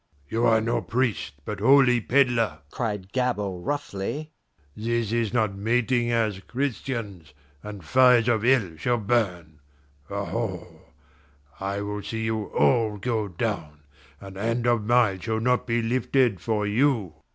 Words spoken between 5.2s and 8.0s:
not mating as Christians, and